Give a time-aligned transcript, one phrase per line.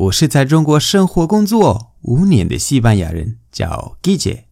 [0.00, 4.44] 我是在中国生活工作五年的西班牙人，叫 Guille。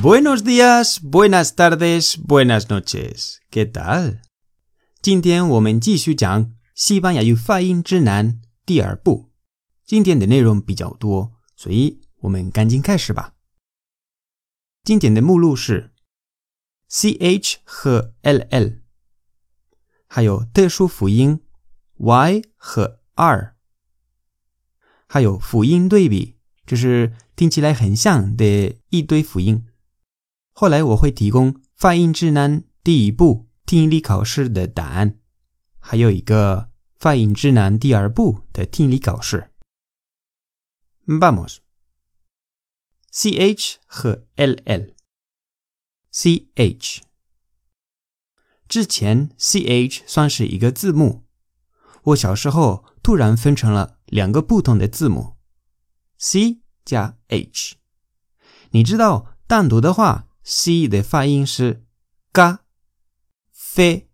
[0.00, 3.34] Buenos días, buenas tardes, buenas noches.
[3.50, 4.20] ¿Qué tal?
[5.02, 9.28] 今天我们继续讲西班牙语发音指南第二部。
[9.84, 13.35] 今天的内容比较多，所以我们赶紧开始吧。
[14.86, 15.90] 经典的目录是
[16.88, 18.78] ch 和 ll，
[20.06, 21.42] 还有特殊辅音
[21.96, 23.56] y 和 r，
[25.08, 29.66] 还有辅音对比，就是听起来很像的一堆辅音。
[30.52, 35.18] 后来我会提供发音指南第一步听力考试的答案，
[35.80, 39.50] 还有一个发音指南第二步的听力考试。
[41.08, 41.65] Vamos。
[43.16, 44.92] Ch 和 ll，ch
[48.68, 51.24] 之前 ch 算是一个字母，
[52.02, 55.38] 我小时候突然分成了两个不同的字母
[56.18, 57.76] ，c 加 h。
[58.72, 61.86] 你知道单独的话，c 的发音是
[62.34, 62.58] ga、
[63.54, 64.08] fe、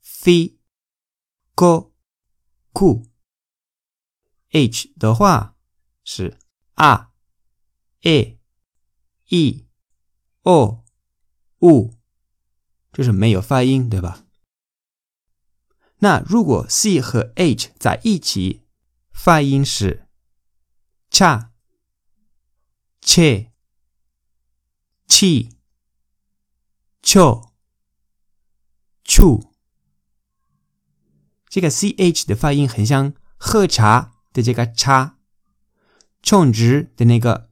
[0.00, 0.58] fi、
[1.56, 1.92] go、
[2.72, 3.02] ku；h
[4.96, 5.56] 的话
[6.04, 6.38] 是
[6.74, 7.11] 啊。
[8.02, 8.38] a、
[9.28, 9.66] e、
[10.42, 10.84] o、
[11.60, 11.94] u，
[12.92, 14.26] 这是没有发音，对吧？
[15.98, 18.66] 那如果 c 和 h 在一起，
[19.12, 20.08] 发音是
[21.10, 21.50] cha、
[23.00, 23.52] che、
[25.06, 25.52] chi、
[27.00, 27.52] cho、
[29.04, 29.52] chu。
[31.48, 35.18] 这个 ch 的发音很像喝茶的这个茶，
[36.20, 37.51] 充值的那个。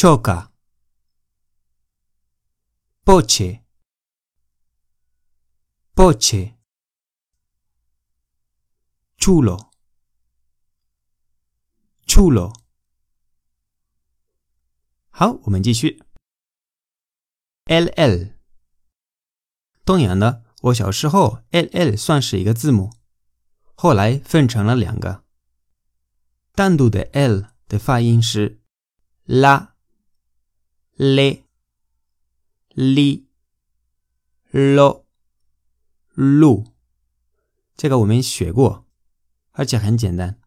[0.00, 0.48] poche,
[3.04, 3.66] poche,
[9.18, 9.70] chulo,
[12.06, 12.54] chulo。
[15.10, 16.02] 好，我们继续。
[17.66, 18.32] ll，
[19.84, 22.94] 同样的，我小时候 ll 算是一个字母，
[23.74, 25.24] 后来分成了两个。
[26.52, 28.62] 单独的 l 的发音是
[29.26, 29.69] la。
[31.00, 31.44] Le,
[32.74, 33.24] li,
[34.52, 35.06] lo,
[36.14, 36.66] lu，
[37.74, 38.84] 这个我们学过，
[39.52, 40.38] 而且很简单。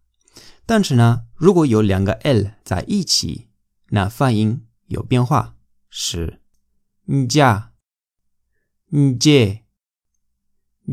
[0.67, 3.47] 但是呢，如果有两个 l 在一起，
[3.87, 5.55] 那发音有变化，
[5.89, 6.39] 是
[7.07, 7.71] ja、
[9.19, 9.63] j、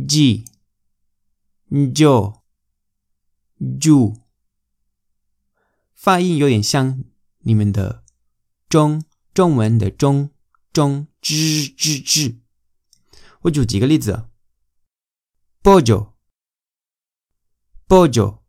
[0.09, 0.47] g、
[1.69, 2.41] jo、
[3.59, 4.17] ju，
[5.93, 7.05] 发音有点像
[7.41, 8.03] 你们的
[8.67, 9.05] 中。
[9.41, 10.31] 中文的中
[10.71, 12.43] 中之之之，
[13.41, 14.29] 我举几个例子
[15.63, 16.13] ：pollo、
[17.89, 18.43] pollo、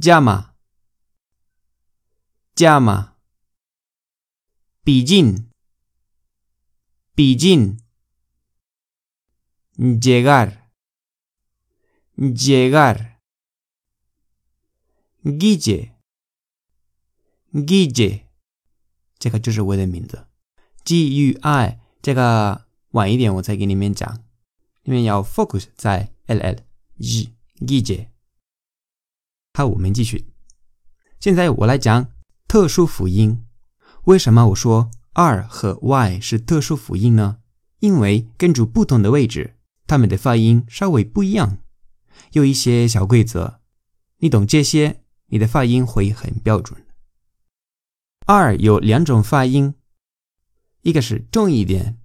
[0.00, 0.54] llama、
[2.56, 3.12] llama、
[4.82, 5.48] 比近、
[7.14, 7.78] 比近、
[9.76, 10.72] llegar、
[12.16, 13.20] llegar、
[15.22, 15.92] guille、
[17.52, 18.31] guille。
[19.22, 20.26] 这个就是我的名字
[20.84, 21.78] ，G U I。
[22.02, 24.18] 这个晚一点我再给你们讲，
[24.82, 26.56] 你们要 focus 在 L L
[26.98, 27.30] G
[27.64, 28.08] G J。
[29.54, 30.26] 好，我们继续。
[31.20, 32.08] 现在我来讲
[32.48, 33.44] 特殊辅音。
[34.06, 37.38] 为什么我说 R 和 Y 是特殊辅音呢？
[37.78, 39.54] 因为根据不同的位置，
[39.86, 41.58] 它们的发音稍微不一样，
[42.32, 43.60] 有一些小规则。
[44.18, 46.81] 你懂这些，你的发音会很标准。
[48.24, 49.74] 二有两种发音，
[50.82, 51.98] 一个是重一点，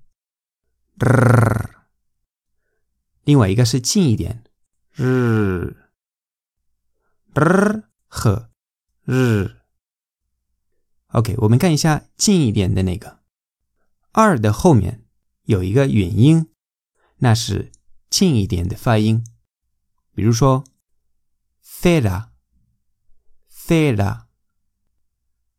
[3.24, 4.44] 另外一个是轻一点，
[4.94, 5.76] 日
[7.36, 8.50] 日和
[9.04, 9.58] 日。
[11.10, 13.22] OK，我们看一下轻一点的那个，
[14.12, 15.06] 二的后面
[15.44, 16.50] 有一个元音，
[17.18, 17.72] 那是
[18.10, 19.24] 轻一点的发音，
[20.14, 20.64] 比如说
[21.64, 22.26] fera，fera，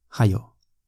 [0.09, 0.48] 还有。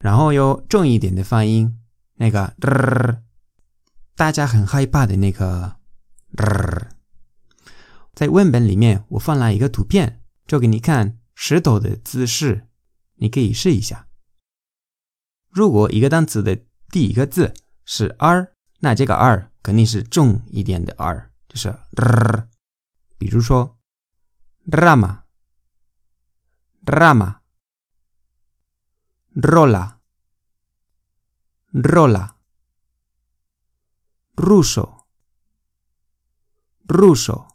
[0.00, 1.78] 然后有重一点的发音，
[2.14, 2.54] 那个，
[4.16, 5.76] 大家很害怕的那个，
[8.14, 12.66] 在文本里面我放了一个图片，就给你看石头的姿势，
[13.16, 14.08] 你可以试一下。
[15.50, 16.58] 如果一个单词的
[16.88, 17.52] 第一个字
[17.84, 21.74] 是 r，那这个 r 肯定是重一点的 r，就是，
[23.18, 23.78] 比如说
[24.70, 25.24] drama。
[26.86, 27.39] drama。
[29.33, 29.99] rola,
[31.71, 32.35] rola,
[34.35, 35.05] ruso,
[36.87, 37.47] ruso。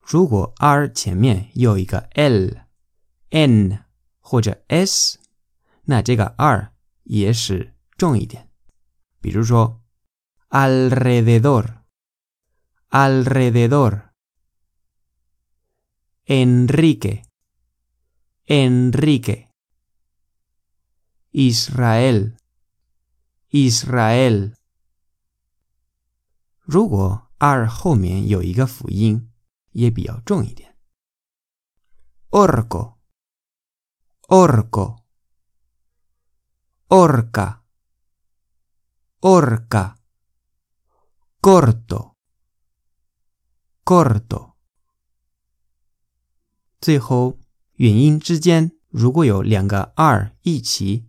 [0.00, 3.84] 如果 r 前面有一个 l、n
[4.20, 5.18] 或者 s，
[5.84, 6.72] 那这个 r
[7.04, 8.50] 也是重一点。
[9.20, 9.80] 比如说，
[10.50, 11.78] alrededor,
[12.90, 14.10] alrededor,
[16.26, 17.24] Enrique,
[18.46, 19.47] Enrique。
[21.31, 22.35] Israel,
[23.51, 24.55] Israel。
[26.59, 29.31] 如果 r 后面有一个辅音，
[29.71, 30.75] 也比较重一点。
[32.31, 32.95] orco,
[34.27, 35.03] orco,
[36.87, 37.59] orca,
[39.19, 39.95] orca,
[41.41, 42.15] corto,
[43.83, 44.53] corto。
[46.81, 47.39] 最后，
[47.73, 51.08] 元音之间如果有两个 r 一起。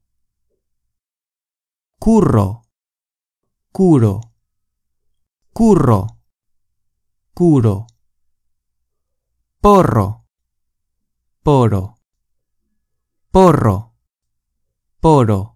[2.03, 2.63] curro,
[3.71, 4.19] curro,
[5.53, 6.07] curro,
[7.35, 7.85] porro,
[9.61, 10.23] porro,
[13.31, 13.91] porro,
[14.99, 15.51] porro。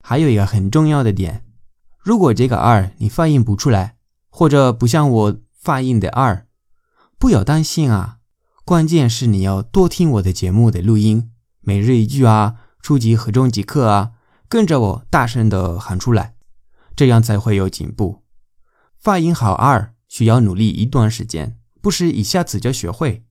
[0.00, 1.44] 还有一个很重要的点，
[1.98, 3.98] 如果这个 r 你发音不出来，
[4.30, 6.46] 或者不像我发音的 r，
[7.18, 8.20] 不要担心啊。
[8.64, 11.30] 关键是你要多听我的节目的录音，
[11.60, 14.12] 每日一句啊，初级和中级课啊。
[14.52, 16.36] 跟着我大声的喊出来，
[16.94, 18.22] 这样才会有进步。
[18.98, 23.24] 发音好二需要努力一段时间，不是一下子就学会。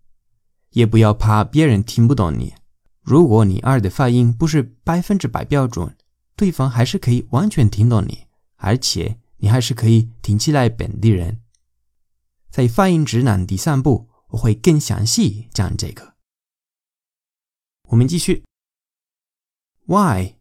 [0.72, 2.56] 也不要怕别人听不懂你。
[3.04, 5.96] 如果你二的发音不是百分之百标准，
[6.36, 8.26] 对方还是可以完全听懂你，
[8.56, 11.40] 而且你还是可以听起来本地人。
[12.50, 16.16] 在发音指南第三步，我会更详细讲这个。
[17.90, 18.44] 我们继续。
[19.86, 20.41] Why？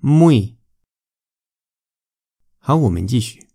[0.00, 0.56] muy。
[2.58, 3.48] 好，我们继续。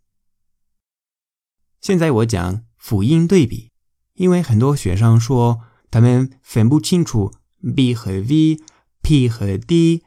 [1.80, 3.72] 现在我讲辅音对比，
[4.14, 7.36] 因为很多学生说他们分不清楚
[7.76, 10.04] b 和 v，p 和 d，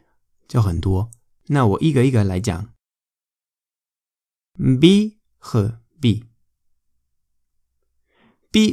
[0.49, 1.11] 就很多。
[1.47, 2.75] 那我一个一个来讲
[4.81, 6.25] ，b 和 b，b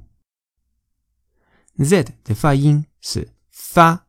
[1.78, 2.92] Z 的发音。
[3.02, 4.08] 是发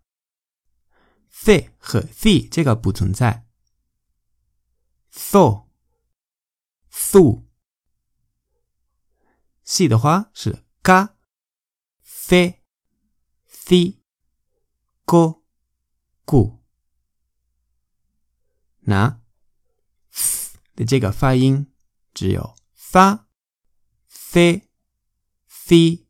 [1.32, 3.48] ，fe 和 f 这个不存在。
[5.10, 5.68] so
[6.90, 7.46] su
[9.62, 11.16] c 的话是 ga
[12.04, 12.60] fe
[13.46, 14.02] fi
[15.04, 15.44] go
[16.26, 16.60] gu，
[18.80, 19.22] 那
[20.10, 21.72] f 的这个发音
[22.12, 23.28] 只有发
[24.10, 24.68] fe
[25.71, 26.05] fi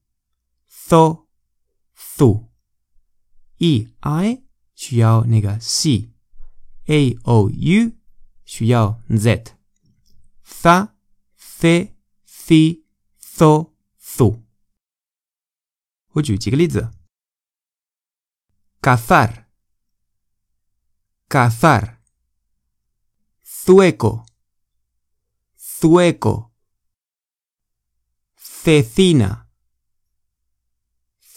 [0.67, 1.27] so
[1.96, 4.43] su。e i
[4.75, 7.91] 需要那个 c，a o u
[8.46, 10.93] 需要 z，fa
[11.36, 11.93] fe
[12.25, 12.84] fi
[13.19, 14.43] so su。
[16.13, 16.91] 我举几个例子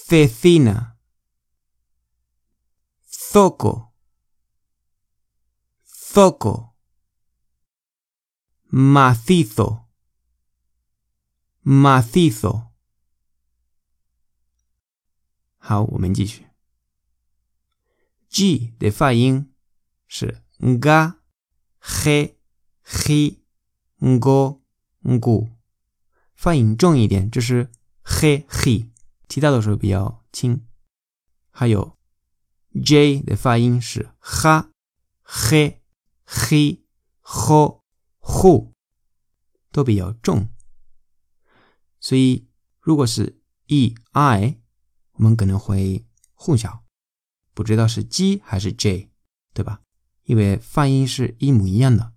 [0.08, 0.96] ：cazar，cazar，sueco，sueco，cecina，cecina。
[3.36, 3.92] zoco,
[5.84, 6.76] zoco,
[8.72, 9.88] macizo,
[11.64, 12.72] macizo。
[15.58, 16.48] 好，我们继续。
[18.30, 19.54] G 的发音
[20.08, 21.20] 是 ga、
[21.82, 22.36] he、
[22.86, 23.40] he、
[24.20, 24.64] go、
[25.04, 25.58] gu，
[26.36, 27.70] 发音重一点就是
[28.04, 28.92] he、he，
[29.28, 30.66] 其他的时候比较轻。
[31.52, 31.98] 还有
[32.84, 34.72] J 的发音是哈、
[35.22, 35.82] 嘿、
[36.26, 36.84] 嘿、
[37.22, 37.84] 吼、
[38.20, 38.74] 呼，
[39.72, 40.50] 都比较重。
[42.00, 42.48] 所以，
[42.80, 44.60] 如果是 E、I，
[45.14, 46.82] 我们可能会混淆，
[47.54, 49.10] 不知道是 G 还是 J，
[49.54, 49.82] 对吧？
[50.24, 52.14] 因为发音是一模一样的。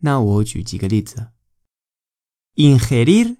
[0.00, 1.32] 那我举几个例子
[2.54, 3.38] ：ingerir、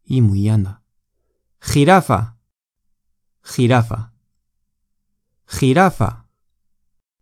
[0.04, 0.82] y muy anda.
[1.60, 2.38] Jirafa,
[3.42, 4.12] jirafa,
[5.46, 6.28] jirafa,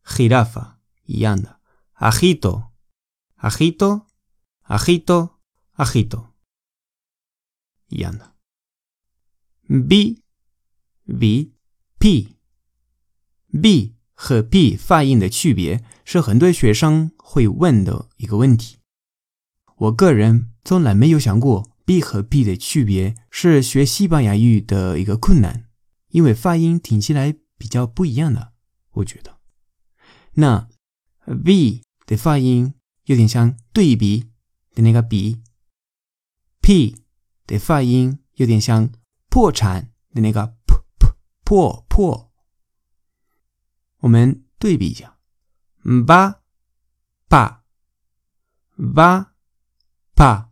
[0.02, 1.60] jirafa, y anda.
[1.94, 2.72] Ajito,
[3.36, 4.08] ajito,
[4.64, 5.40] ajito,
[5.74, 6.33] ajito,
[7.88, 8.32] y anda.
[9.88, 10.22] b
[11.04, 11.52] v
[11.98, 12.36] p
[13.60, 18.78] b 和 p 发音的区别是很多学生会问的一个问题。
[19.76, 25.68] 我个人从来没有想过 b 和 p 的区别是学西班牙语的一个困难，
[26.10, 28.52] 因为发音听起来比较不一样的。
[28.92, 29.38] 我觉得，
[30.34, 30.68] 那
[31.26, 32.74] v 的发音
[33.06, 34.30] 有点像对比
[34.74, 35.42] 的那个比
[36.60, 37.03] ，p
[37.46, 38.90] 的发音有点像
[39.28, 42.32] 破产的那个 p p 破破。
[43.98, 45.18] 我们对比一下
[45.82, 46.40] ，ba
[47.28, 47.62] pa
[48.76, 49.32] ba
[50.14, 50.50] pa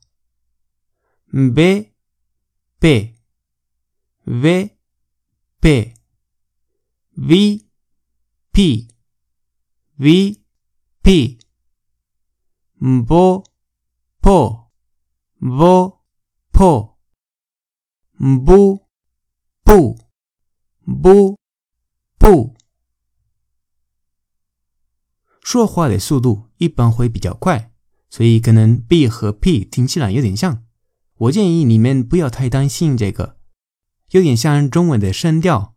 [1.30, 1.92] be
[2.80, 3.14] be
[4.24, 4.76] ve
[5.60, 5.94] be
[7.14, 7.66] v
[8.52, 8.88] p
[9.96, 10.44] v
[11.02, 11.38] p
[13.06, 13.44] bo
[14.20, 14.70] po
[15.38, 16.01] bo
[16.52, 16.98] po
[18.18, 18.82] bu
[19.64, 19.96] bu
[20.86, 21.36] bu
[22.18, 22.54] bu
[25.40, 27.72] 说话的速度一般会比较快，
[28.08, 30.64] 所以可能 b 和 p 听起来有点像。
[31.16, 33.36] 我建议你们不要太担心这个，
[34.10, 35.74] 有点像中文的声调。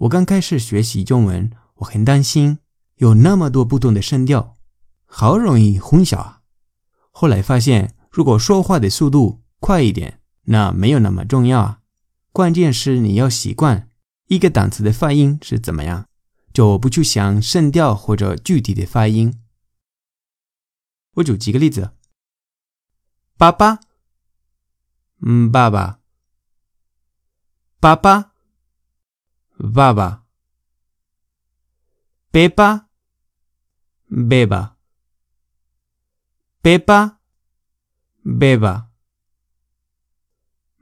[0.00, 2.58] 我刚开始学习中文，我很担心
[2.96, 4.56] 有那么多不同的声调，
[5.06, 6.42] 好容易混淆啊。
[7.10, 11.80] 后来发现，如果说话的速度快一点，那没有那么重要啊。
[12.30, 13.90] 关键是你要习惯
[14.28, 16.06] 一个单词的发音是怎么样。
[16.52, 19.42] 就不去想声调或者具体的发音。
[21.14, 21.90] 我举几个例子：
[23.36, 23.80] 爸爸，
[25.20, 25.98] 嗯，爸爸，
[27.80, 28.32] 爸爸，
[29.74, 30.24] 爸爸，
[32.30, 32.88] 贝巴，
[34.28, 34.76] 贝巴，
[36.62, 37.18] 贝巴，
[38.22, 38.85] 贝巴，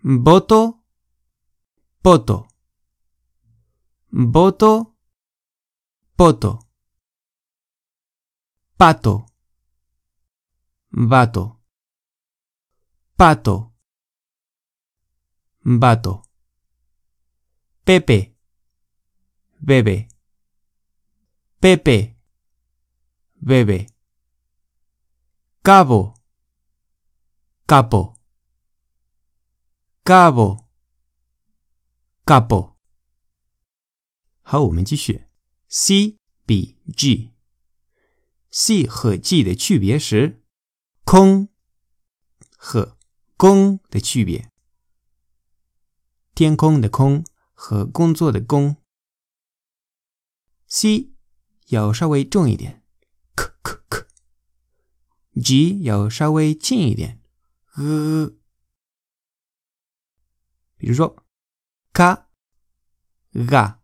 [0.04, 0.84] voto,
[2.02, 2.46] poto,
[4.11, 4.96] voto,
[6.14, 6.58] poto,
[8.76, 9.26] pato,
[10.90, 11.62] vato,
[13.16, 13.73] pato,
[15.62, 16.23] vato,
[17.82, 18.37] pepe,
[19.58, 20.08] bebe,
[21.61, 22.18] pepe,
[23.40, 23.87] bebe,
[25.62, 26.14] cabo,
[27.66, 28.13] capo.
[30.04, 30.66] Cabo,
[32.26, 32.75] capo.
[34.43, 35.25] 好，我们继续。
[35.67, 40.43] C 比 G，C 和 G 的区别是
[41.04, 41.49] 空
[42.54, 42.99] 和
[43.38, 44.52] 工的区别。
[46.34, 48.76] 天空的空和工作的工。
[50.67, 51.14] C
[51.69, 52.82] 要稍微重一点
[53.34, 57.23] ，k k k；G 要稍微轻一点
[57.76, 58.34] 呃。
[60.84, 61.25] 比如说
[61.94, 62.26] ，ka
[63.32, 63.78] ga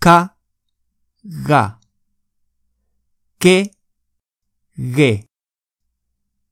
[0.00, 0.36] ka。
[1.22, 1.78] ga,
[3.38, 3.74] que,
[4.74, 5.26] ge,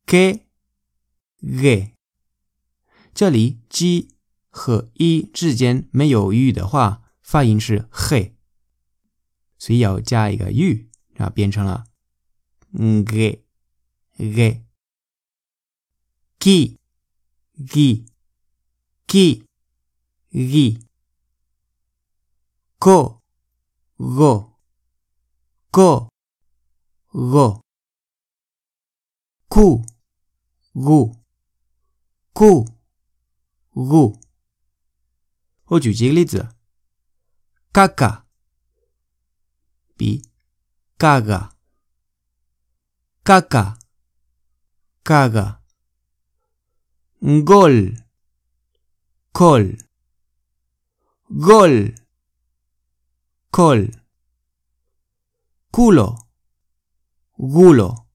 [0.05, 0.45] que,
[1.41, 1.95] ge。
[3.15, 4.11] 这里 g
[4.51, 8.35] 和 e 之间没有 u 的话，发音是 he，
[9.59, 11.87] 所以要加一个 u，然后变成了
[12.75, 13.41] ge,
[14.19, 14.63] ge。
[16.39, 16.77] ki,
[17.57, 18.08] gi,
[19.09, 19.45] ki,
[20.33, 20.67] gi。
[22.79, 23.21] go,
[23.99, 24.49] go。
[25.71, 26.09] go,
[27.13, 27.61] go,
[29.49, 29.85] ku,
[30.75, 31.15] gu,
[32.33, 32.67] ku,
[33.75, 34.19] gu。
[35.67, 36.57] 我举几个例子：
[37.71, 38.27] 嘎嘎
[39.97, 40.23] 比
[40.97, 41.55] 嘎嘎，
[43.23, 43.79] 嘎嘎，
[45.05, 45.63] 嘎嘎
[47.21, 48.08] ，gol,
[49.33, 49.77] col,
[51.29, 51.95] gol,
[53.51, 56.17] col。culo,
[57.37, 58.09] gulo,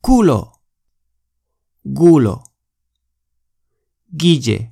[0.00, 0.62] culo,
[1.84, 2.42] gulo,
[4.08, 4.70] guille,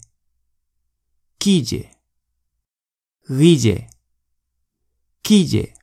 [1.38, 1.90] quille,
[3.28, 3.88] guille,
[5.22, 5.74] quille,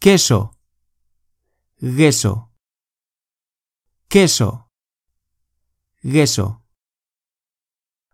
[0.00, 0.58] queso,
[1.76, 2.50] queso,
[4.08, 4.70] queso,
[6.00, 6.61] queso。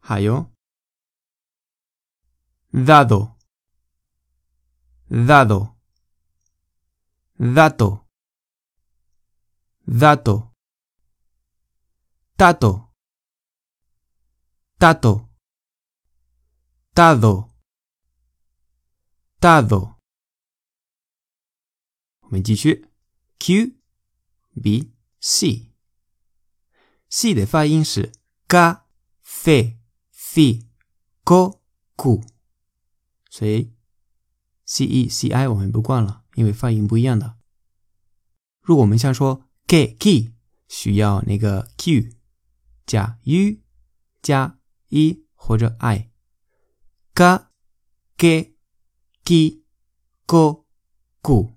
[0.00, 0.50] 还有。
[2.76, 3.34] dado,
[5.08, 5.76] dado,
[7.38, 8.06] dato,
[9.86, 10.52] dato,
[12.36, 12.92] tato,
[14.78, 15.30] tato,
[16.92, 17.50] tado,
[19.40, 19.96] tado.
[22.20, 22.90] 我们继续
[23.38, 23.76] ，Q
[24.52, 25.75] B C。
[27.08, 28.12] C 的发音是
[28.48, 28.82] ga
[29.24, 29.76] fe
[30.12, 30.66] fi
[31.24, 31.60] go
[31.96, 32.22] gu，
[33.30, 33.72] 所以
[34.64, 37.36] C E C I 我们不惯了，因为发音不一样的。
[38.60, 40.32] 如果我们想说 ge g，
[40.68, 42.10] 需要那个 q
[42.84, 43.58] 加 u
[44.20, 47.46] 加 e 或者 i，ga
[48.16, 48.54] ge
[49.24, 49.64] g
[50.26, 50.66] go
[51.22, 51.52] gu。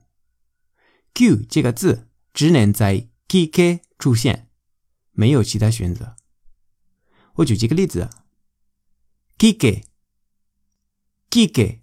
[1.13, 4.48] q 这个字只能在 g k 出现。
[5.19, 6.15] 没有其他选择。
[7.33, 8.09] 我举几个例子
[9.37, 9.83] ：gige、
[11.29, 11.81] gige、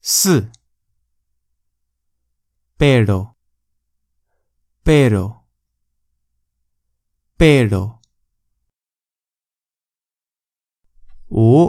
[0.00, 0.52] S.
[2.76, 3.36] Pero.
[4.84, 5.48] Pero.
[7.36, 7.99] Pero.
[11.29, 11.67] 五，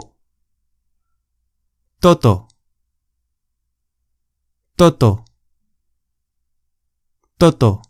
[1.99, 2.47] todo
[4.75, 5.25] todo
[7.37, 7.81] todo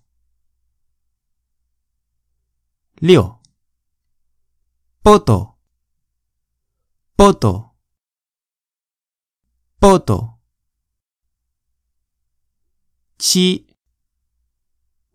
[3.00, 3.40] 六，
[5.04, 5.60] poto
[7.16, 7.76] poto
[9.80, 10.40] poto
[13.18, 13.68] 七，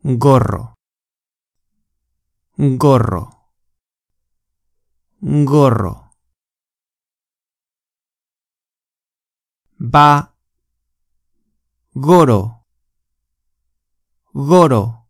[0.02, 0.74] gorro
[2.57, 3.50] gorro
[5.20, 6.06] gorro
[9.77, 10.33] Ba
[11.93, 12.65] goro.
[14.31, 15.07] Goro.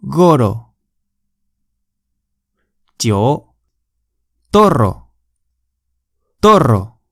[0.00, 0.74] Goro.
[2.96, 3.54] 九
[4.50, 5.12] torro.
[6.40, 7.02] Torro.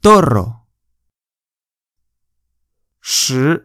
[0.00, 0.66] Torro.
[3.00, 3.62] 十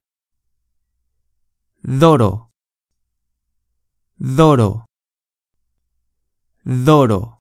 [1.81, 2.51] doro.
[4.17, 4.85] Doro.
[6.63, 7.40] Doro